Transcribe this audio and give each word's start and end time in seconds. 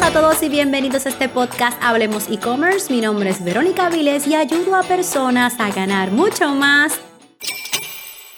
Saludos 0.00 0.16
a 0.16 0.20
todos 0.22 0.42
y 0.42 0.48
bienvenidos 0.48 1.04
a 1.04 1.10
este 1.10 1.28
podcast 1.28 1.76
Hablemos 1.82 2.30
e-commerce. 2.30 2.90
Mi 2.90 3.02
nombre 3.02 3.28
es 3.28 3.44
Verónica 3.44 3.90
Viles 3.90 4.26
y 4.26 4.34
ayudo 4.34 4.74
a 4.74 4.82
personas 4.82 5.60
a 5.60 5.70
ganar 5.70 6.10
mucho 6.10 6.54
más 6.54 6.98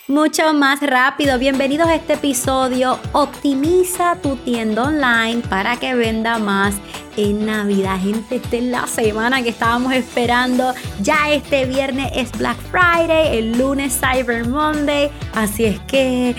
mucho 0.09 0.53
más 0.55 0.81
rápido. 0.81 1.39
Bienvenidos 1.39 1.87
a 1.87 1.95
este 1.95 2.15
episodio. 2.15 2.99
Optimiza 3.13 4.17
tu 4.17 4.35
tienda 4.35 4.83
online 4.83 5.43
para 5.49 5.77
que 5.77 5.95
venda 5.95 6.39
más 6.39 6.75
en 7.17 7.47
Navidad. 7.47 8.01
Gente, 8.01 8.37
esta 8.37 8.57
es 8.57 8.65
la 8.65 8.87
semana 8.89 9.41
que 9.45 9.51
estábamos 9.51 9.93
esperando. 9.93 10.75
Ya 11.01 11.31
este 11.31 11.65
viernes 11.67 12.11
es 12.17 12.33
Black 12.33 12.59
Friday, 12.73 13.39
el 13.39 13.57
lunes 13.57 14.01
Cyber 14.01 14.49
Monday. 14.49 15.13
Así 15.33 15.67
es 15.67 15.79
que 15.83 16.35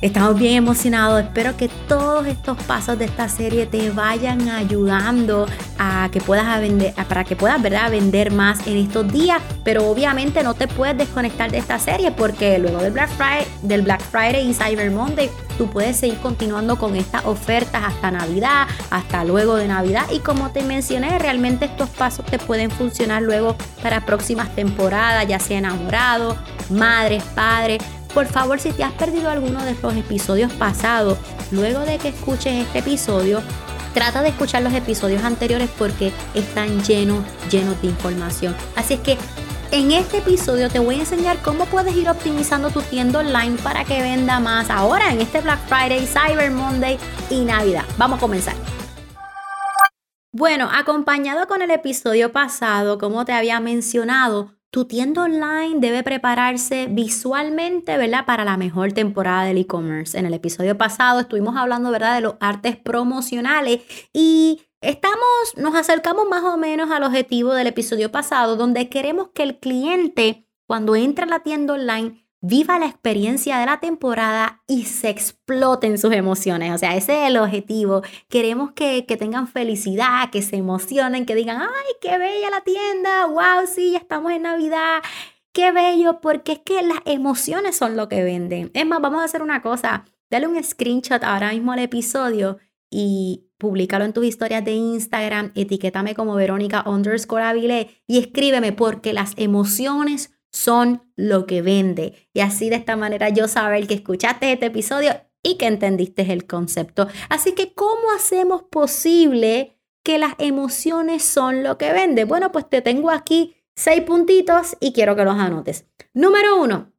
Estamos 0.00 0.38
bien 0.38 0.54
emocionados. 0.54 1.24
Espero 1.24 1.56
que 1.56 1.68
todos 1.88 2.24
estos 2.28 2.56
pasos 2.62 2.96
de 3.00 3.06
esta 3.06 3.28
serie 3.28 3.66
te 3.66 3.90
vayan 3.90 4.48
ayudando 4.48 5.46
a 5.76 6.08
que 6.12 6.20
puedas 6.20 6.60
vender, 6.60 6.94
para 7.08 7.24
que 7.24 7.34
puedas 7.34 7.60
¿verdad? 7.60 7.90
vender 7.90 8.30
más 8.32 8.64
en 8.68 8.76
estos 8.76 9.12
días. 9.12 9.42
Pero 9.64 9.88
obviamente 9.90 10.44
no 10.44 10.54
te 10.54 10.68
puedes 10.68 10.96
desconectar 10.96 11.50
de 11.50 11.58
esta 11.58 11.80
serie 11.80 12.12
porque 12.12 12.60
luego 12.60 12.78
del 12.78 12.92
Black 12.92 13.10
Friday, 13.10 13.46
del 13.62 13.82
Black 13.82 14.00
Friday 14.00 14.48
y 14.48 14.54
Cyber 14.54 14.92
Monday, 14.92 15.30
tú 15.58 15.68
puedes 15.68 15.96
seguir 15.96 16.18
continuando 16.18 16.78
con 16.78 16.94
estas 16.94 17.24
ofertas 17.24 17.82
hasta 17.84 18.12
Navidad, 18.12 18.68
hasta 18.90 19.24
luego 19.24 19.56
de 19.56 19.66
Navidad. 19.66 20.04
Y 20.12 20.20
como 20.20 20.52
te 20.52 20.62
mencioné, 20.62 21.18
realmente 21.18 21.64
estos 21.64 21.88
pasos 21.88 22.24
te 22.24 22.38
pueden 22.38 22.70
funcionar 22.70 23.22
luego 23.22 23.56
para 23.82 24.06
próximas 24.06 24.54
temporadas, 24.54 25.26
ya 25.26 25.40
sea 25.40 25.58
enamorado, 25.58 26.36
madres, 26.70 27.24
padres 27.34 27.82
por 28.18 28.26
favor, 28.26 28.58
si 28.58 28.72
te 28.72 28.82
has 28.82 28.92
perdido 28.94 29.30
alguno 29.30 29.64
de 29.64 29.76
los 29.80 29.94
episodios 29.94 30.52
pasados, 30.54 31.18
luego 31.52 31.78
de 31.82 31.98
que 31.98 32.08
escuches 32.08 32.66
este 32.66 32.80
episodio, 32.80 33.40
trata 33.94 34.22
de 34.22 34.30
escuchar 34.30 34.64
los 34.64 34.72
episodios 34.72 35.22
anteriores 35.22 35.70
porque 35.78 36.10
están 36.34 36.82
llenos, 36.82 37.24
llenos 37.48 37.80
de 37.80 37.86
información. 37.86 38.56
Así 38.74 38.94
es 38.94 39.00
que 39.02 39.16
en 39.70 39.92
este 39.92 40.18
episodio 40.18 40.68
te 40.68 40.80
voy 40.80 40.96
a 40.96 40.98
enseñar 40.98 41.40
cómo 41.42 41.66
puedes 41.66 41.94
ir 41.94 42.08
optimizando 42.08 42.70
tu 42.70 42.82
tienda 42.82 43.20
online 43.20 43.56
para 43.62 43.84
que 43.84 44.02
venda 44.02 44.40
más 44.40 44.68
ahora 44.68 45.12
en 45.12 45.20
este 45.20 45.40
Black 45.40 45.60
Friday, 45.68 46.04
Cyber 46.04 46.50
Monday 46.50 46.98
y 47.30 47.44
Navidad. 47.44 47.84
Vamos 47.98 48.18
a 48.18 48.20
comenzar. 48.20 48.56
Bueno, 50.32 50.68
acompañado 50.72 51.46
con 51.46 51.62
el 51.62 51.70
episodio 51.70 52.32
pasado, 52.32 52.98
como 52.98 53.24
te 53.24 53.32
había 53.32 53.60
mencionado, 53.60 54.57
tu 54.70 54.84
tienda 54.84 55.22
online 55.22 55.80
debe 55.80 56.02
prepararse 56.02 56.88
visualmente, 56.90 57.96
¿verdad? 57.96 58.26
Para 58.26 58.44
la 58.44 58.56
mejor 58.56 58.92
temporada 58.92 59.44
del 59.44 59.58
e-commerce. 59.58 60.18
En 60.18 60.26
el 60.26 60.34
episodio 60.34 60.76
pasado 60.76 61.20
estuvimos 61.20 61.56
hablando, 61.56 61.90
¿verdad? 61.90 62.16
De 62.16 62.20
los 62.20 62.34
artes 62.40 62.76
promocionales 62.76 63.80
y 64.12 64.60
estamos, 64.80 65.56
nos 65.56 65.74
acercamos 65.74 66.28
más 66.28 66.44
o 66.44 66.56
menos 66.58 66.90
al 66.90 67.02
objetivo 67.02 67.54
del 67.54 67.68
episodio 67.68 68.12
pasado, 68.12 68.56
donde 68.56 68.88
queremos 68.88 69.28
que 69.34 69.42
el 69.42 69.58
cliente, 69.58 70.46
cuando 70.66 70.96
entra 70.96 71.24
a 71.24 71.28
la 71.28 71.40
tienda 71.40 71.74
online, 71.74 72.27
viva 72.40 72.78
la 72.78 72.86
experiencia 72.86 73.58
de 73.58 73.66
la 73.66 73.80
temporada 73.80 74.62
y 74.66 74.84
se 74.84 75.08
exploten 75.08 75.98
sus 75.98 76.12
emociones. 76.12 76.72
O 76.74 76.78
sea, 76.78 76.96
ese 76.96 77.22
es 77.22 77.28
el 77.30 77.36
objetivo. 77.36 78.02
Queremos 78.28 78.72
que, 78.72 79.02
tengan 79.18 79.48
felicidad, 79.48 80.30
que 80.30 80.42
se 80.42 80.56
emocionen, 80.56 81.26
que 81.26 81.34
digan, 81.34 81.60
ay, 81.60 81.94
qué 82.00 82.16
bella 82.18 82.50
la 82.50 82.60
tienda, 82.60 83.26
wow, 83.26 83.66
sí, 83.66 83.92
ya 83.92 83.98
estamos 83.98 84.32
en 84.32 84.42
Navidad. 84.42 85.02
Qué 85.52 85.72
bello, 85.72 86.20
porque 86.20 86.52
es 86.52 86.58
que 86.60 86.82
las 86.82 87.00
emociones 87.04 87.76
son 87.76 87.96
lo 87.96 88.08
que 88.08 88.22
venden. 88.22 88.70
Es 88.74 88.86
más, 88.86 89.00
vamos 89.00 89.22
a 89.22 89.24
hacer 89.24 89.42
una 89.42 89.62
cosa. 89.62 90.04
Dale 90.30 90.46
un 90.46 90.62
screenshot 90.62 91.24
ahora 91.24 91.52
mismo 91.52 91.72
al 91.72 91.80
episodio 91.80 92.58
y 92.90 93.48
públicalo 93.58 94.04
en 94.04 94.12
tus 94.12 94.24
historias 94.24 94.64
de 94.64 94.72
Instagram, 94.72 95.52
etiquétame 95.54 96.14
como 96.14 96.34
Verónica 96.34 96.84
underscore 96.86 97.88
y 98.06 98.18
escríbeme 98.18 98.72
porque 98.72 99.12
las 99.12 99.32
emociones 99.36 100.37
son 100.52 101.02
lo 101.16 101.46
que 101.46 101.62
vende. 101.62 102.28
Y 102.32 102.40
así 102.40 102.70
de 102.70 102.76
esta 102.76 102.96
manera 102.96 103.28
yo 103.28 103.48
saber 103.48 103.86
que 103.86 103.94
escuchaste 103.94 104.52
este 104.52 104.66
episodio 104.66 105.12
y 105.42 105.56
que 105.56 105.66
entendiste 105.66 106.30
el 106.32 106.46
concepto. 106.46 107.08
Así 107.28 107.52
que, 107.52 107.74
¿cómo 107.74 108.10
hacemos 108.16 108.62
posible 108.64 109.78
que 110.02 110.18
las 110.18 110.34
emociones 110.38 111.22
son 111.22 111.62
lo 111.62 111.78
que 111.78 111.92
vende? 111.92 112.24
Bueno, 112.24 112.52
pues 112.52 112.68
te 112.68 112.82
tengo 112.82 113.10
aquí 113.10 113.56
seis 113.76 114.02
puntitos 114.02 114.76
y 114.80 114.92
quiero 114.92 115.14
que 115.14 115.24
los 115.24 115.38
anotes. 115.38 115.86
Número 116.12 116.60
uno, 116.60 116.92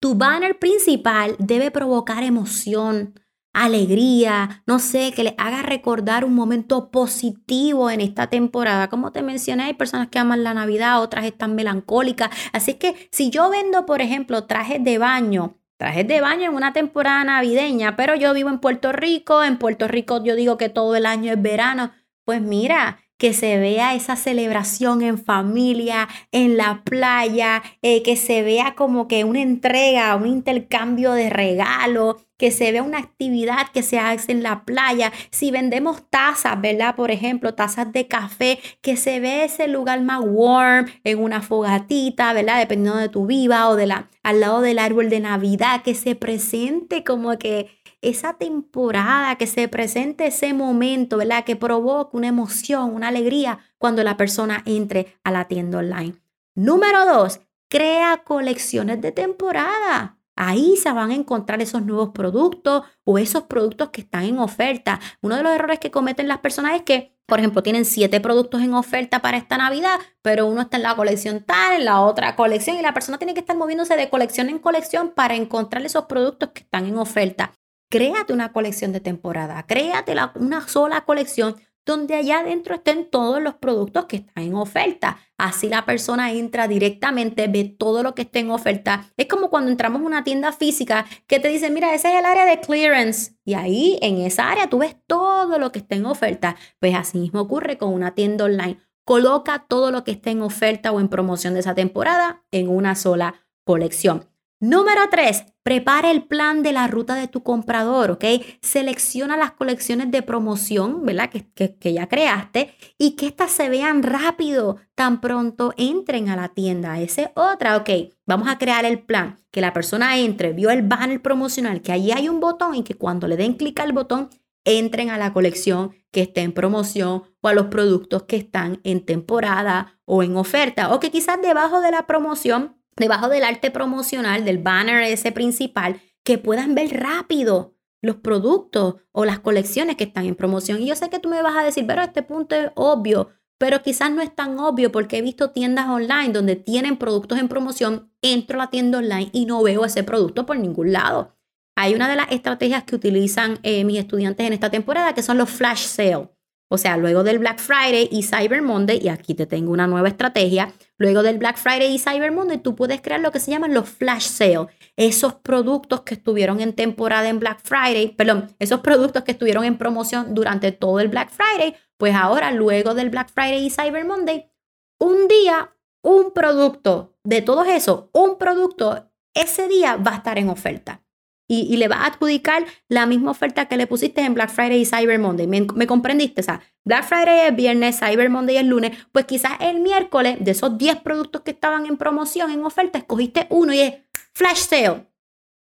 tu 0.00 0.16
banner 0.16 0.58
principal 0.58 1.36
debe 1.38 1.70
provocar 1.70 2.22
emoción 2.24 3.18
alegría, 3.54 4.62
no 4.66 4.78
sé, 4.78 5.12
que 5.12 5.24
les 5.24 5.34
haga 5.38 5.62
recordar 5.62 6.24
un 6.24 6.34
momento 6.34 6.90
positivo 6.90 7.88
en 7.88 8.00
esta 8.02 8.26
temporada. 8.26 8.88
Como 8.88 9.12
te 9.12 9.22
mencioné, 9.22 9.62
hay 9.62 9.74
personas 9.74 10.08
que 10.08 10.18
aman 10.18 10.44
la 10.44 10.52
Navidad, 10.52 11.00
otras 11.00 11.24
están 11.24 11.54
melancólicas. 11.54 12.30
Así 12.52 12.74
que 12.74 13.08
si 13.10 13.30
yo 13.30 13.48
vendo, 13.48 13.86
por 13.86 14.02
ejemplo, 14.02 14.44
trajes 14.44 14.82
de 14.82 14.98
baño, 14.98 15.56
trajes 15.78 16.06
de 16.06 16.20
baño 16.20 16.50
en 16.50 16.56
una 16.56 16.72
temporada 16.72 17.24
navideña, 17.24 17.96
pero 17.96 18.14
yo 18.16 18.34
vivo 18.34 18.50
en 18.50 18.58
Puerto 18.58 18.92
Rico, 18.92 19.42
en 19.42 19.56
Puerto 19.58 19.88
Rico 19.88 20.22
yo 20.22 20.34
digo 20.34 20.58
que 20.58 20.68
todo 20.68 20.96
el 20.96 21.06
año 21.06 21.32
es 21.32 21.40
verano, 21.40 21.92
pues 22.24 22.40
mira, 22.40 22.98
que 23.18 23.32
se 23.32 23.58
vea 23.58 23.94
esa 23.94 24.16
celebración 24.16 25.02
en 25.02 25.18
familia, 25.18 26.08
en 26.32 26.56
la 26.56 26.82
playa, 26.84 27.62
eh, 27.82 28.02
que 28.02 28.16
se 28.16 28.42
vea 28.42 28.74
como 28.74 29.06
que 29.08 29.24
una 29.24 29.40
entrega, 29.40 30.16
un 30.16 30.26
intercambio 30.26 31.12
de 31.12 31.30
regalo, 31.30 32.16
que 32.36 32.50
se 32.50 32.72
vea 32.72 32.82
una 32.82 32.98
actividad 32.98 33.68
que 33.72 33.82
se 33.82 33.98
hace 33.98 34.32
en 34.32 34.42
la 34.42 34.64
playa. 34.64 35.12
Si 35.30 35.50
vendemos 35.50 36.02
tazas, 36.10 36.60
¿verdad? 36.60 36.96
Por 36.96 37.10
ejemplo, 37.10 37.54
tazas 37.54 37.92
de 37.92 38.08
café, 38.08 38.58
que 38.80 38.96
se 38.96 39.20
ve 39.20 39.44
ese 39.44 39.68
lugar 39.68 40.00
más 40.02 40.20
warm, 40.22 40.86
en 41.04 41.18
una 41.18 41.42
fogatita, 41.42 42.32
¿verdad? 42.32 42.58
Dependiendo 42.58 42.98
de 42.98 43.08
tu 43.08 43.26
viva 43.26 43.68
o 43.68 43.76
de 43.76 43.86
la, 43.86 44.10
al 44.22 44.40
lado 44.40 44.60
del 44.60 44.78
árbol 44.78 45.10
de 45.10 45.20
Navidad, 45.20 45.82
que 45.82 45.94
se 45.94 46.14
presente 46.14 47.04
como 47.04 47.38
que 47.38 47.70
esa 48.02 48.34
temporada, 48.34 49.36
que 49.36 49.46
se 49.46 49.66
presente 49.68 50.26
ese 50.26 50.52
momento, 50.52 51.16
¿verdad? 51.16 51.44
Que 51.44 51.56
provoque 51.56 52.16
una 52.16 52.28
emoción, 52.28 52.94
una 52.94 53.08
alegría 53.08 53.58
cuando 53.78 54.02
la 54.04 54.16
persona 54.16 54.62
entre 54.66 55.16
a 55.24 55.30
la 55.30 55.46
tienda 55.46 55.78
online. 55.78 56.14
Número 56.54 57.06
dos, 57.06 57.40
crea 57.68 58.22
colecciones 58.24 59.00
de 59.00 59.10
temporada. 59.12 60.13
Ahí 60.36 60.76
se 60.76 60.92
van 60.92 61.10
a 61.10 61.14
encontrar 61.14 61.62
esos 61.62 61.84
nuevos 61.84 62.10
productos 62.10 62.82
o 63.04 63.18
esos 63.18 63.44
productos 63.44 63.90
que 63.90 64.00
están 64.00 64.24
en 64.24 64.38
oferta. 64.38 65.00
Uno 65.20 65.36
de 65.36 65.42
los 65.42 65.52
errores 65.52 65.78
que 65.78 65.90
cometen 65.90 66.28
las 66.28 66.38
personas 66.38 66.74
es 66.74 66.82
que, 66.82 67.16
por 67.26 67.38
ejemplo, 67.38 67.62
tienen 67.62 67.84
siete 67.84 68.20
productos 68.20 68.62
en 68.62 68.74
oferta 68.74 69.20
para 69.20 69.36
esta 69.36 69.56
Navidad, 69.56 69.98
pero 70.22 70.46
uno 70.46 70.62
está 70.62 70.76
en 70.76 70.82
la 70.82 70.96
colección 70.96 71.44
tal, 71.44 71.76
en 71.76 71.84
la 71.84 72.00
otra 72.00 72.36
colección, 72.36 72.76
y 72.76 72.82
la 72.82 72.94
persona 72.94 73.18
tiene 73.18 73.34
que 73.34 73.40
estar 73.40 73.56
moviéndose 73.56 73.96
de 73.96 74.10
colección 74.10 74.48
en 74.48 74.58
colección 74.58 75.12
para 75.14 75.34
encontrar 75.34 75.84
esos 75.86 76.06
productos 76.06 76.50
que 76.50 76.62
están 76.62 76.86
en 76.86 76.98
oferta. 76.98 77.52
Créate 77.90 78.32
una 78.32 78.52
colección 78.52 78.92
de 78.92 79.00
temporada, 79.00 79.64
créate 79.66 80.16
una 80.34 80.66
sola 80.66 81.02
colección 81.02 81.56
donde 81.86 82.14
allá 82.14 82.40
adentro 82.40 82.76
estén 82.76 83.10
todos 83.10 83.42
los 83.42 83.54
productos 83.54 84.06
que 84.06 84.16
están 84.16 84.44
en 84.44 84.54
oferta. 84.54 85.18
Así 85.36 85.68
la 85.68 85.84
persona 85.84 86.32
entra 86.32 86.68
directamente, 86.68 87.48
ve 87.48 87.64
todo 87.64 88.02
lo 88.02 88.14
que 88.14 88.22
está 88.22 88.38
en 88.38 88.50
oferta. 88.50 89.06
Es 89.16 89.26
como 89.26 89.50
cuando 89.50 89.70
entramos 89.70 90.00
a 90.02 90.06
una 90.06 90.24
tienda 90.24 90.52
física 90.52 91.06
que 91.26 91.40
te 91.40 91.48
dice, 91.48 91.70
mira, 91.70 91.94
ese 91.94 92.12
es 92.12 92.18
el 92.18 92.24
área 92.24 92.46
de 92.46 92.60
clearance. 92.60 93.36
Y 93.44 93.54
ahí 93.54 93.98
en 94.00 94.18
esa 94.18 94.50
área 94.50 94.68
tú 94.68 94.78
ves 94.78 94.96
todo 95.06 95.58
lo 95.58 95.72
que 95.72 95.80
está 95.80 95.96
en 95.96 96.06
oferta. 96.06 96.56
Pues 96.78 96.94
así 96.94 97.18
mismo 97.18 97.40
ocurre 97.40 97.78
con 97.78 97.92
una 97.92 98.14
tienda 98.14 98.44
online. 98.44 98.80
Coloca 99.04 99.66
todo 99.68 99.90
lo 99.90 100.04
que 100.04 100.12
esté 100.12 100.30
en 100.30 100.40
oferta 100.42 100.92
o 100.92 101.00
en 101.00 101.08
promoción 101.08 101.54
de 101.54 101.60
esa 101.60 101.74
temporada 101.74 102.44
en 102.50 102.68
una 102.68 102.94
sola 102.94 103.34
colección. 103.64 104.33
Número 104.66 105.02
3, 105.10 105.44
prepara 105.62 106.10
el 106.10 106.22
plan 106.24 106.62
de 106.62 106.72
la 106.72 106.86
ruta 106.86 107.16
de 107.16 107.28
tu 107.28 107.42
comprador, 107.42 108.12
¿ok? 108.12 108.24
Selecciona 108.62 109.36
las 109.36 109.52
colecciones 109.52 110.10
de 110.10 110.22
promoción, 110.22 111.04
¿verdad? 111.04 111.28
Que, 111.28 111.76
que, 111.76 111.92
ya 111.92 112.08
creaste 112.08 112.74
y 112.96 113.10
que 113.10 113.26
éstas 113.26 113.50
se 113.50 113.68
vean 113.68 114.02
rápido, 114.02 114.78
tan 114.94 115.20
pronto 115.20 115.74
entren 115.76 116.30
a 116.30 116.36
la 116.36 116.48
tienda. 116.48 116.98
Esa 116.98 117.22
es 117.24 117.28
otra, 117.34 117.76
¿ok? 117.76 117.90
Vamos 118.24 118.48
a 118.48 118.56
crear 118.56 118.86
el 118.86 119.00
plan, 119.00 119.38
que 119.50 119.60
la 119.60 119.74
persona 119.74 120.16
entre, 120.16 120.54
vio 120.54 120.70
el 120.70 120.80
banner 120.80 121.20
promocional, 121.20 121.82
que 121.82 121.92
allí 121.92 122.12
hay 122.12 122.30
un 122.30 122.40
botón 122.40 122.74
y 122.74 122.84
que 122.84 122.94
cuando 122.94 123.28
le 123.28 123.36
den 123.36 123.58
clic 123.58 123.78
al 123.80 123.92
botón, 123.92 124.30
entren 124.64 125.10
a 125.10 125.18
la 125.18 125.34
colección 125.34 125.90
que 126.10 126.22
esté 126.22 126.40
en 126.40 126.52
promoción 126.52 127.24
o 127.42 127.48
a 127.48 127.52
los 127.52 127.66
productos 127.66 128.22
que 128.22 128.36
están 128.36 128.80
en 128.82 129.04
temporada 129.04 129.98
o 130.06 130.22
en 130.22 130.38
oferta 130.38 130.94
o 130.94 131.00
que 131.00 131.10
quizás 131.10 131.42
debajo 131.42 131.82
de 131.82 131.90
la 131.90 132.06
promoción 132.06 132.76
debajo 132.96 133.28
del 133.28 133.44
arte 133.44 133.70
promocional, 133.70 134.44
del 134.44 134.58
banner 134.58 135.02
ese 135.02 135.32
principal, 135.32 136.00
que 136.22 136.38
puedan 136.38 136.74
ver 136.74 137.00
rápido 137.00 137.74
los 138.00 138.16
productos 138.16 138.96
o 139.12 139.24
las 139.24 139.40
colecciones 139.40 139.96
que 139.96 140.04
están 140.04 140.26
en 140.26 140.34
promoción. 140.34 140.82
Y 140.82 140.86
yo 140.86 140.96
sé 140.96 141.10
que 141.10 141.18
tú 141.18 141.28
me 141.28 141.42
vas 141.42 141.56
a 141.56 141.64
decir, 141.64 141.86
pero 141.86 142.02
este 142.02 142.22
punto 142.22 142.54
es 142.54 142.70
obvio, 142.74 143.30
pero 143.58 143.82
quizás 143.82 144.10
no 144.10 144.20
es 144.22 144.34
tan 144.34 144.58
obvio 144.58 144.92
porque 144.92 145.18
he 145.18 145.22
visto 145.22 145.50
tiendas 145.50 145.88
online 145.88 146.32
donde 146.32 146.56
tienen 146.56 146.96
productos 146.96 147.38
en 147.38 147.48
promoción, 147.48 148.12
entro 148.20 148.60
a 148.60 148.64
la 148.64 148.70
tienda 148.70 148.98
online 148.98 149.30
y 149.32 149.46
no 149.46 149.62
veo 149.62 149.84
ese 149.84 150.02
producto 150.02 150.44
por 150.44 150.58
ningún 150.58 150.92
lado. 150.92 151.36
Hay 151.76 151.94
una 151.94 152.08
de 152.08 152.16
las 152.16 152.30
estrategias 152.30 152.84
que 152.84 152.94
utilizan 152.94 153.58
eh, 153.62 153.84
mis 153.84 153.98
estudiantes 153.98 154.46
en 154.46 154.52
esta 154.52 154.70
temporada 154.70 155.14
que 155.14 155.22
son 155.22 155.38
los 155.38 155.50
flash 155.50 155.86
sale. 155.86 156.28
O 156.68 156.78
sea, 156.78 156.96
luego 156.96 157.22
del 157.22 157.38
Black 157.38 157.58
Friday 157.58 158.08
y 158.10 158.22
Cyber 158.22 158.62
Monday, 158.62 158.98
y 159.02 159.08
aquí 159.08 159.34
te 159.34 159.46
tengo 159.46 159.70
una 159.70 159.86
nueva 159.86 160.08
estrategia, 160.08 160.72
luego 160.98 161.22
del 161.22 161.38
Black 161.38 161.56
Friday 161.56 161.94
y 161.94 161.98
Cyber 161.98 162.32
Monday, 162.32 162.58
tú 162.58 162.74
puedes 162.74 163.00
crear 163.00 163.20
lo 163.20 163.30
que 163.30 163.40
se 163.40 163.50
llaman 163.50 163.74
los 163.74 163.88
flash 163.88 164.26
sales. 164.26 164.68
Esos 164.96 165.34
productos 165.34 166.02
que 166.02 166.14
estuvieron 166.14 166.60
en 166.60 166.72
temporada 166.72 167.28
en 167.28 167.38
Black 167.38 167.60
Friday, 167.62 168.14
perdón, 168.16 168.54
esos 168.58 168.80
productos 168.80 169.24
que 169.24 169.32
estuvieron 169.32 169.64
en 169.64 169.78
promoción 169.78 170.34
durante 170.34 170.72
todo 170.72 171.00
el 171.00 171.08
Black 171.08 171.30
Friday, 171.30 171.76
pues 171.96 172.14
ahora, 172.14 172.50
luego 172.50 172.94
del 172.94 173.10
Black 173.10 173.30
Friday 173.32 173.66
y 173.66 173.70
Cyber 173.70 174.04
Monday, 174.04 174.50
un 174.98 175.28
día, 175.28 175.74
un 176.02 176.32
producto 176.32 177.16
de 177.24 177.42
todos 177.42 177.68
esos, 177.68 178.06
un 178.12 178.36
producto, 178.38 179.10
ese 179.34 179.68
día 179.68 179.96
va 179.96 180.12
a 180.12 180.16
estar 180.16 180.38
en 180.38 180.48
oferta 180.48 181.03
y, 181.46 181.76
le 181.76 181.88
vas 181.88 182.00
a 182.00 182.06
adjudicar 182.06 182.64
la 182.88 183.06
misma 183.06 183.30
oferta 183.30 183.66
que 183.66 183.76
le 183.76 183.86
pusiste 183.86 184.22
en 184.22 184.34
Black 184.34 184.50
Friday 184.50 184.80
y 184.80 184.86
Cyber 184.86 185.18
Monday. 185.18 185.46
¿Me, 185.46 185.86
comprendiste? 185.86 186.40
O 186.40 186.44
sea, 186.44 186.62
Black 186.84 187.04
Friday 187.04 187.48
es 187.48 187.56
viernes, 187.56 187.98
Cyber 187.98 188.30
Monday 188.30 188.56
es 188.56 188.64
lunes. 188.64 188.92
Pues 189.12 189.26
quizás 189.26 189.52
el 189.60 189.80
miércoles, 189.80 190.38
de 190.40 190.50
esos 190.52 190.78
10 190.78 191.00
productos 191.00 191.42
que 191.42 191.50
estaban 191.50 191.86
en 191.86 191.96
promoción, 191.96 192.50
en 192.50 192.64
oferta, 192.64 192.98
escogiste 192.98 193.46
uno 193.50 193.72
y 193.74 193.80
es 193.80 193.94
flash 194.32 194.58
sale. 194.58 195.06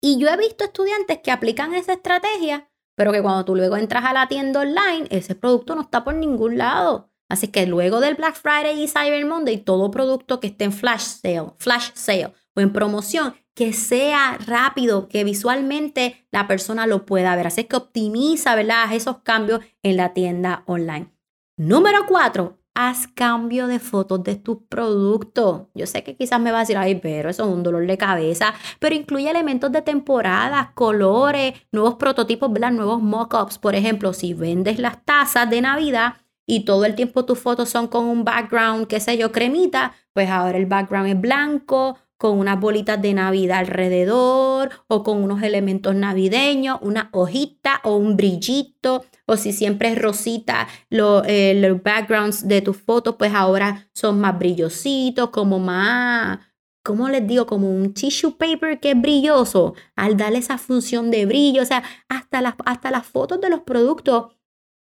Y 0.00 0.18
yo 0.18 0.28
he 0.28 0.36
visto 0.36 0.64
estudiantes 0.64 1.20
que 1.22 1.30
aplican 1.30 1.74
esa 1.74 1.94
estrategia, 1.94 2.68
pero 2.96 3.12
que 3.12 3.22
cuando 3.22 3.44
tú 3.44 3.54
luego 3.54 3.76
entras 3.76 4.04
a 4.04 4.12
la 4.12 4.28
tienda 4.28 4.60
online, 4.60 5.06
ese 5.10 5.34
producto 5.34 5.74
no 5.74 5.82
está 5.82 6.04
por 6.04 6.14
ningún 6.14 6.58
lado. 6.58 7.10
Así 7.28 7.48
que 7.48 7.66
luego 7.66 8.00
del 8.00 8.14
Black 8.14 8.34
Friday 8.34 8.82
y 8.82 8.88
Cyber 8.88 9.24
Monday, 9.24 9.56
todo 9.56 9.90
producto 9.90 10.38
que 10.38 10.48
esté 10.48 10.64
en 10.64 10.72
flash 10.72 11.00
sale, 11.00 11.52
flash 11.56 11.92
sale 11.94 12.34
o 12.54 12.60
en 12.60 12.72
promoción, 12.72 13.34
que 13.54 13.72
sea 13.72 14.38
rápido, 14.46 15.08
que 15.08 15.24
visualmente 15.24 16.26
la 16.30 16.46
persona 16.46 16.86
lo 16.86 17.04
pueda 17.04 17.36
ver. 17.36 17.46
Así 17.46 17.64
que 17.64 17.76
optimiza, 17.76 18.54
¿verdad? 18.54 18.92
Esos 18.92 19.18
cambios 19.18 19.60
en 19.82 19.96
la 19.96 20.14
tienda 20.14 20.62
online. 20.66 21.12
Número 21.56 22.06
cuatro, 22.08 22.58
haz 22.74 23.06
cambio 23.08 23.66
de 23.66 23.78
fotos 23.78 24.24
de 24.24 24.36
tus 24.36 24.58
productos. 24.68 25.68
Yo 25.74 25.86
sé 25.86 26.02
que 26.02 26.16
quizás 26.16 26.40
me 26.40 26.50
va 26.50 26.58
a 26.58 26.60
decir, 26.60 26.78
ay, 26.78 26.94
pero 26.96 27.28
eso 27.28 27.44
es 27.44 27.50
un 27.50 27.62
dolor 27.62 27.86
de 27.86 27.98
cabeza, 27.98 28.54
pero 28.78 28.94
incluye 28.94 29.30
elementos 29.30 29.70
de 29.70 29.82
temporada, 29.82 30.72
colores, 30.74 31.54
nuevos 31.70 31.96
prototipos, 31.96 32.50
¿verdad? 32.52 32.72
Nuevos 32.72 33.02
mockups. 33.02 33.58
Por 33.58 33.74
ejemplo, 33.74 34.12
si 34.12 34.32
vendes 34.34 34.78
las 34.78 35.04
tazas 35.04 35.48
de 35.50 35.60
Navidad, 35.60 36.14
y 36.44 36.64
todo 36.64 36.84
el 36.84 36.94
tiempo 36.94 37.24
tus 37.24 37.38
fotos 37.38 37.68
son 37.68 37.86
con 37.86 38.04
un 38.04 38.24
background, 38.24 38.86
qué 38.86 39.00
sé 39.00 39.16
yo, 39.16 39.30
cremita, 39.32 39.94
pues 40.12 40.28
ahora 40.28 40.58
el 40.58 40.66
background 40.66 41.08
es 41.08 41.20
blanco 41.20 41.98
con 42.22 42.38
unas 42.38 42.60
bolitas 42.60 43.02
de 43.02 43.14
Navidad 43.14 43.58
alrededor 43.58 44.70
o 44.86 45.02
con 45.02 45.24
unos 45.24 45.42
elementos 45.42 45.92
navideños, 45.96 46.78
una 46.80 47.08
hojita 47.10 47.80
o 47.82 47.96
un 47.96 48.16
brillito, 48.16 49.04
o 49.26 49.36
si 49.36 49.52
siempre 49.52 49.88
es 49.88 50.00
rosita, 50.00 50.68
eh, 50.88 51.54
los 51.56 51.82
backgrounds 51.82 52.46
de 52.46 52.62
tus 52.62 52.76
fotos, 52.76 53.16
pues 53.18 53.34
ahora 53.34 53.88
son 53.92 54.20
más 54.20 54.38
brillositos, 54.38 55.30
como 55.30 55.58
más, 55.58 56.38
¿cómo 56.84 57.08
les 57.08 57.26
digo? 57.26 57.44
Como 57.44 57.68
un 57.68 57.92
tissue 57.92 58.38
paper 58.38 58.78
que 58.78 58.92
es 58.92 59.00
brilloso, 59.00 59.74
al 59.96 60.16
darle 60.16 60.38
esa 60.38 60.58
función 60.58 61.10
de 61.10 61.26
brillo, 61.26 61.62
o 61.62 61.66
sea, 61.66 61.82
hasta 62.08 62.40
las, 62.40 62.54
hasta 62.64 62.92
las 62.92 63.04
fotos 63.04 63.40
de 63.40 63.50
los 63.50 63.62
productos, 63.62 64.36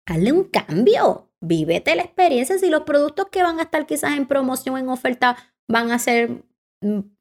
hazle 0.06 0.30
un 0.30 0.44
cambio. 0.44 1.32
Vívete 1.40 1.96
la 1.96 2.02
experiencia 2.02 2.56
si 2.56 2.70
los 2.70 2.84
productos 2.84 3.26
que 3.32 3.42
van 3.42 3.58
a 3.58 3.64
estar 3.64 3.84
quizás 3.84 4.16
en 4.16 4.28
promoción, 4.28 4.78
en 4.78 4.88
oferta, 4.88 5.36
van 5.68 5.90
a 5.90 5.98
ser 5.98 6.44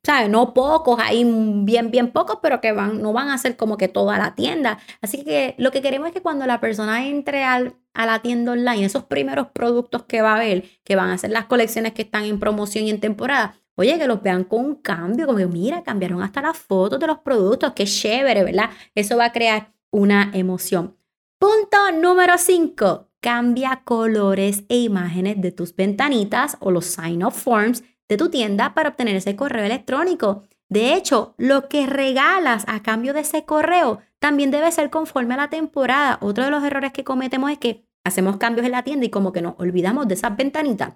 ¿sabes? 0.04 0.30
No 0.30 0.54
pocos, 0.54 1.00
hay 1.00 1.24
bien, 1.64 1.92
bien 1.92 2.12
pocos, 2.12 2.40
pero 2.42 2.62
que 2.62 2.72
van, 2.72 3.02
no 3.02 3.14
van 3.14 3.30
a 3.30 3.38
ser 3.38 3.56
como 3.58 3.78
que 3.78 3.88
toda 3.88 4.18
la 4.18 4.36
tienda. 4.36 4.80
Así 5.02 5.24
que 5.24 5.56
lo 5.58 5.72
que 5.72 5.82
queremos 5.82 6.10
es 6.10 6.14
que 6.14 6.22
cuando 6.22 6.46
la 6.46 6.60
persona 6.60 7.08
entre 7.08 7.44
al, 7.44 7.76
a 7.94 8.06
la 8.06 8.22
tienda 8.22 8.52
online, 8.52 8.86
esos 8.86 9.06
primeros 9.06 9.48
productos 9.48 10.04
que 10.04 10.22
va 10.22 10.36
a 10.36 10.40
ver, 10.40 10.66
que 10.84 10.96
van 10.96 11.10
a 11.10 11.18
ser 11.18 11.32
las 11.32 11.46
colecciones 11.46 11.94
que 11.94 12.04
están 12.04 12.26
en 12.26 12.40
promoción 12.40 12.86
y 12.86 12.90
en 12.90 13.00
temporada, 13.00 13.56
oye, 13.76 13.98
que 13.98 14.08
los 14.08 14.22
vean 14.22 14.44
con 14.44 14.66
un 14.66 14.76
cambio, 14.76 15.26
como 15.26 15.38
que 15.38 15.48
mira, 15.48 15.84
cambiaron 15.84 16.22
hasta 16.22 16.42
las 16.42 16.58
fotos 16.58 17.00
de 17.00 17.08
los 17.08 17.20
productos, 17.20 17.74
qué 17.76 17.86
chévere, 17.86 18.44
¿verdad? 18.44 18.70
Eso 18.94 19.18
va 19.18 19.26
a 19.26 19.32
crear 19.32 19.74
una 19.92 20.32
emoción. 20.34 20.98
Punto 21.40 21.92
número 21.94 22.38
5. 22.38 23.10
Cambia 23.20 23.82
colores 23.84 24.64
e 24.70 24.78
imágenes 24.78 25.42
de 25.42 25.52
tus 25.52 25.76
ventanitas 25.76 26.58
o 26.60 26.70
los 26.70 26.86
sign-up 26.86 27.32
forms 27.32 27.84
de 28.08 28.18
tu 28.18 28.30
tienda 28.30 28.74
para 28.74 28.90
obtener 28.90 29.16
ese 29.16 29.36
correo 29.36 29.66
electrónico. 29.66 30.44
De 30.70 30.94
hecho, 30.94 31.36
lo 31.38 31.68
que 31.70 31.86
regalas 31.86 32.66
a 32.68 32.82
cambio 32.82 33.14
de 33.14 33.22
ese 33.22 33.46
correo 33.46 34.00
también 34.20 34.52
debe 34.52 34.72
ser 34.72 34.90
conforme 34.90 35.36
a 35.36 35.38
la 35.38 35.50
temporada. 35.50 36.18
Otro 36.22 36.44
de 36.44 36.52
los 36.52 36.64
errores 36.64 36.92
que 36.92 37.04
cometemos 37.04 37.52
es 37.52 37.60
que 37.60 37.86
hacemos 38.04 38.38
cambios 38.38 38.66
en 38.66 38.72
la 38.72 38.84
tienda 38.84 39.06
y 39.06 39.10
como 39.10 39.32
que 39.32 39.42
nos 39.42 39.56
olvidamos 39.58 40.08
de 40.08 40.16
esas 40.16 40.36
ventanitas, 40.36 40.94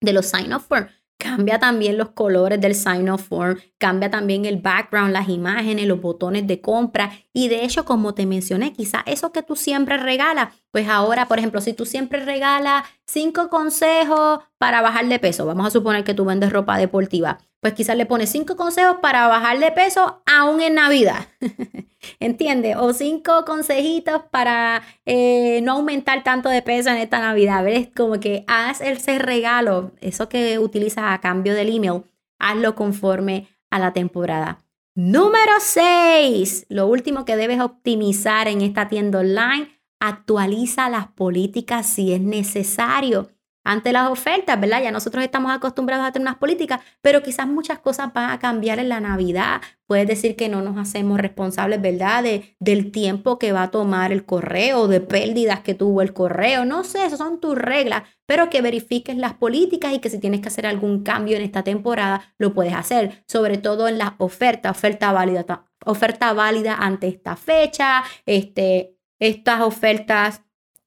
de 0.00 0.12
los 0.12 0.26
sign-up 0.26 0.60
forms. 0.60 0.92
Cambia 1.20 1.58
también 1.58 1.98
los 1.98 2.10
colores 2.10 2.60
del 2.60 2.76
sign-up 2.76 3.18
form, 3.18 3.58
cambia 3.76 4.08
también 4.08 4.44
el 4.44 4.58
background, 4.58 5.12
las 5.12 5.28
imágenes, 5.28 5.88
los 5.88 6.00
botones 6.00 6.46
de 6.46 6.60
compra. 6.60 7.10
Y 7.32 7.48
de 7.48 7.64
hecho, 7.64 7.84
como 7.84 8.14
te 8.14 8.24
mencioné, 8.24 8.72
quizá 8.72 9.02
eso 9.04 9.32
que 9.32 9.42
tú 9.42 9.56
siempre 9.56 9.96
regalas, 9.96 10.54
pues 10.70 10.88
ahora, 10.88 11.26
por 11.26 11.38
ejemplo, 11.38 11.60
si 11.60 11.72
tú 11.72 11.86
siempre 11.86 12.24
regalas 12.24 12.84
cinco 13.04 13.48
consejos 13.48 14.38
para 14.58 14.80
bajar 14.80 15.08
de 15.08 15.18
peso, 15.18 15.44
vamos 15.44 15.66
a 15.66 15.70
suponer 15.70 16.04
que 16.04 16.14
tú 16.14 16.24
vendes 16.24 16.52
ropa 16.52 16.78
deportiva, 16.78 17.38
pues 17.60 17.74
quizás 17.74 17.96
le 17.96 18.06
pones 18.06 18.30
cinco 18.30 18.56
consejos 18.56 18.98
para 19.02 19.26
bajar 19.26 19.58
de 19.58 19.72
peso 19.72 20.22
aún 20.26 20.60
en 20.60 20.74
Navidad. 20.74 21.26
¿Entiendes? 22.20 22.76
O 22.76 22.92
cinco 22.92 23.44
consejitos 23.44 24.22
para 24.30 24.82
eh, 25.04 25.60
no 25.62 25.72
aumentar 25.72 26.22
tanto 26.22 26.48
de 26.48 26.62
peso 26.62 26.90
en 26.90 26.98
esta 26.98 27.18
Navidad. 27.18 27.64
¿Ves? 27.64 27.88
Como 27.94 28.20
que 28.20 28.44
haz 28.46 28.80
ese 28.80 29.18
regalo, 29.18 29.92
eso 30.00 30.28
que 30.28 30.58
utilizas 30.58 31.04
a 31.08 31.20
cambio 31.20 31.54
del 31.54 31.74
email, 31.74 32.04
hazlo 32.38 32.74
conforme 32.76 33.48
a 33.70 33.78
la 33.78 33.92
temporada. 33.92 34.58
Número 34.94 35.52
6. 35.60 36.66
Lo 36.68 36.86
último 36.86 37.24
que 37.24 37.36
debes 37.36 37.60
optimizar 37.60 38.48
en 38.48 38.62
esta 38.62 38.88
tienda 38.88 39.20
online, 39.20 39.68
actualiza 40.00 40.88
las 40.88 41.08
políticas 41.08 41.86
si 41.86 42.12
es 42.12 42.20
necesario 42.20 43.30
ante 43.68 43.92
las 43.92 44.08
ofertas, 44.08 44.58
¿verdad? 44.58 44.82
Ya 44.82 44.90
nosotros 44.90 45.22
estamos 45.22 45.52
acostumbrados 45.52 46.06
a 46.06 46.10
tener 46.10 46.26
unas 46.26 46.38
políticas, 46.38 46.80
pero 47.02 47.22
quizás 47.22 47.46
muchas 47.46 47.78
cosas 47.78 48.14
van 48.14 48.30
a 48.30 48.38
cambiar 48.38 48.78
en 48.78 48.88
la 48.88 48.98
Navidad. 48.98 49.60
Puedes 49.86 50.08
decir 50.08 50.36
que 50.36 50.48
no 50.48 50.62
nos 50.62 50.78
hacemos 50.78 51.20
responsables, 51.20 51.82
¿verdad? 51.82 52.22
De, 52.22 52.56
del 52.60 52.90
tiempo 52.90 53.38
que 53.38 53.52
va 53.52 53.64
a 53.64 53.70
tomar 53.70 54.10
el 54.10 54.24
correo, 54.24 54.88
de 54.88 55.02
pérdidas 55.02 55.60
que 55.60 55.74
tuvo 55.74 56.00
el 56.00 56.14
correo. 56.14 56.64
No 56.64 56.82
sé, 56.82 57.04
esas 57.04 57.18
son 57.18 57.40
tus 57.40 57.58
reglas, 57.58 58.04
pero 58.24 58.48
que 58.48 58.62
verifiques 58.62 59.18
las 59.18 59.34
políticas 59.34 59.92
y 59.92 59.98
que 59.98 60.08
si 60.08 60.18
tienes 60.18 60.40
que 60.40 60.48
hacer 60.48 60.64
algún 60.64 61.02
cambio 61.02 61.36
en 61.36 61.42
esta 61.42 61.62
temporada, 61.62 62.22
lo 62.38 62.54
puedes 62.54 62.72
hacer, 62.72 63.22
sobre 63.26 63.58
todo 63.58 63.86
en 63.86 63.98
las 63.98 64.12
ofertas, 64.16 64.70
oferta 64.74 65.12
válida, 65.12 65.66
oferta 65.84 66.32
válida 66.32 66.74
ante 66.74 67.08
esta 67.08 67.36
fecha, 67.36 68.02
este, 68.24 68.96
estas 69.18 69.60
ofertas 69.60 70.40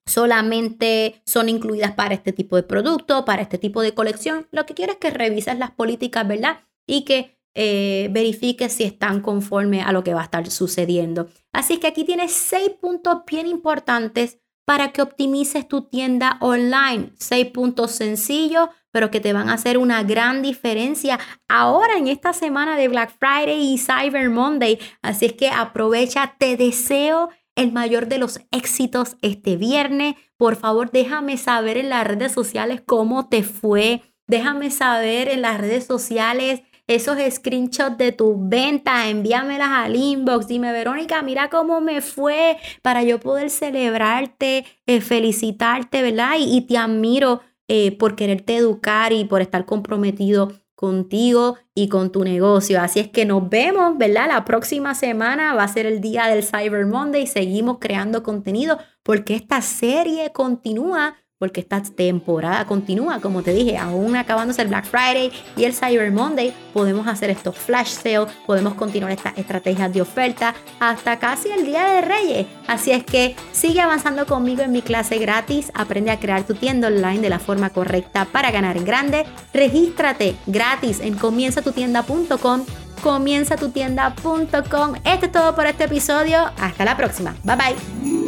solamente 0.06 1.22
son 1.26 1.50
incluidas 1.50 1.94
para 1.94 2.14
este 2.14 2.34
tipo 2.34 2.56
de 2.56 2.64
producto, 2.64 3.26
para 3.26 3.42
este 3.42 3.58
tipo 3.58 3.82
de 3.82 3.94
colección. 3.94 4.48
Lo 4.52 4.66
que 4.66 4.74
quiero 4.74 4.94
es 4.94 4.98
que 4.98 5.12
revises 5.12 5.58
las 5.58 5.72
políticas, 5.72 6.28
¿verdad? 6.28 6.62
Y 6.88 7.06
que 7.06 7.38
eh, 7.54 8.08
verifiques 8.12 8.74
si 8.74 8.84
están 8.84 9.22
conforme 9.22 9.82
a 9.82 9.92
lo 9.92 10.04
que 10.04 10.14
va 10.14 10.22
a 10.22 10.26
estar 10.26 10.50
sucediendo. 10.50 11.30
Así 11.52 11.78
que 11.78 11.88
aquí 11.88 12.06
tienes 12.06 12.32
seis 12.32 12.70
puntos 12.80 13.24
bien 13.30 13.46
importantes 13.46 14.40
para 14.66 14.94
que 14.94 15.02
optimices 15.02 15.68
tu 15.68 15.82
tienda 15.82 16.38
online. 16.40 17.12
Seis 17.18 17.48
puntos 17.48 17.92
sencillos, 17.92 18.70
pero 18.92 19.12
que 19.12 19.20
te 19.20 19.34
van 19.34 19.50
a 19.50 19.56
hacer 19.56 19.78
una 19.78 20.04
gran 20.04 20.42
diferencia 20.42 21.20
ahora 21.50 21.98
en 21.98 22.08
esta 22.08 22.32
semana 22.32 22.78
de 22.78 22.88
Black 22.88 23.14
Friday 23.20 23.74
y 23.74 23.78
Cyber 23.78 24.30
Monday. 24.30 24.80
Así 25.02 25.26
es 25.26 25.34
que 25.34 25.50
aprovecha, 25.50 26.36
te 26.38 26.56
deseo 26.56 27.30
el 27.56 27.72
mayor 27.72 28.08
de 28.08 28.18
los 28.18 28.40
éxitos 28.52 29.18
este 29.22 29.58
viernes. 29.58 30.16
Por 30.38 30.56
favor, 30.56 30.92
déjame 30.92 31.38
saber 31.38 31.78
en 31.78 31.90
las 31.90 32.06
redes 32.08 32.32
sociales 32.32 32.82
cómo 32.86 33.28
te 33.30 33.44
fue. 33.44 34.02
Déjame 34.28 34.72
saber 34.72 35.28
en 35.28 35.42
las 35.42 35.60
redes 35.60 35.86
sociales 35.86 36.62
esos 36.88 37.18
screenshots 37.30 37.98
de 37.98 38.12
tus 38.12 38.36
ventas, 38.38 39.08
envíamelas 39.08 39.70
al 39.70 39.96
inbox, 39.96 40.48
dime 40.48 40.72
Verónica, 40.72 41.22
mira 41.22 41.50
cómo 41.50 41.80
me 41.80 42.02
fue 42.02 42.58
para 42.82 43.04
yo 43.04 43.20
poder 43.20 43.50
celebrarte, 43.50 44.66
eh, 44.86 45.02
felicitarte, 45.02 46.02
¿verdad? 46.02 46.36
Y, 46.40 46.62
te 46.62 46.78
admiro 46.78 47.42
eh, 47.68 47.92
por 47.98 48.16
quererte 48.16 48.58
educar 48.58 49.14
y 49.14 49.26
por 49.26 49.42
estar 49.42 49.66
comprometido 49.66 50.52
contigo 50.82 51.58
y 51.76 51.90
con 51.90 52.12
tu 52.12 52.24
negocio. 52.24 52.82
Así 52.82 53.00
es 53.00 53.08
que 53.08 53.24
nos 53.24 53.48
vemos, 53.48 54.00
¿verdad? 54.00 54.28
La 54.28 54.44
próxima 54.46 54.96
semana 54.96 55.54
va 55.54 55.64
a 55.64 55.68
ser 55.68 55.86
el 55.86 56.02
día 56.02 56.26
del 56.26 56.44
Cyber 56.44 56.88
Monday 56.88 57.22
y 57.22 57.28
seguimos 57.28 57.78
creando 57.80 58.24
contenido 58.24 58.80
porque 59.04 59.36
esta 59.36 59.62
serie 59.62 60.32
continúa 60.34 61.18
porque 61.42 61.62
esta 61.62 61.82
temporada 61.82 62.66
continúa, 62.66 63.20
como 63.20 63.42
te 63.42 63.52
dije, 63.52 63.76
aún 63.76 64.16
acabándose 64.16 64.62
el 64.62 64.68
Black 64.68 64.86
Friday 64.86 65.32
y 65.58 65.64
el 65.64 65.74
Cyber 65.74 66.12
Monday, 66.12 66.54
podemos 66.72 67.08
hacer 67.08 67.32
estos 67.32 67.58
flash 67.58 67.88
sales, 67.88 68.28
podemos 68.46 68.76
continuar 68.76 69.12
estas 69.12 69.36
estrategias 69.40 69.92
de 69.92 70.04
oferta 70.04 70.54
hasta 70.80 71.18
casi 71.18 71.50
el 71.50 71.66
Día 71.66 71.84
de 71.84 72.02
Reyes. 72.02 72.46
Así 72.68 72.92
es 72.92 73.04
que 73.04 73.36
sigue 73.54 73.82
avanzando 73.82 74.28
conmigo 74.28 74.62
en 74.62 74.72
mi 74.72 74.84
clase 74.84 75.18
gratis, 75.18 75.72
aprende 75.74 76.12
a 76.12 76.20
crear 76.20 76.44
tu 76.44 76.54
tienda 76.54 76.90
online 76.90 77.22
de 77.22 77.30
la 77.30 77.40
forma 77.40 77.72
correcta 77.72 78.26
para 78.26 78.52
ganar 78.52 78.78
en 78.78 78.86
grande. 78.86 79.26
Regístrate 79.52 80.36
gratis 80.46 81.00
en 81.00 81.16
comienzatutienda.com 81.16 82.66
comienzatutienda.com. 83.02 84.94
Esto 85.04 85.26
es 85.26 85.32
todo 85.32 85.56
por 85.56 85.66
este 85.66 85.86
episodio. 85.86 86.52
Hasta 86.60 86.86
la 86.86 86.96
próxima. 86.96 87.36
Bye 87.44 87.56
bye. 87.56 88.21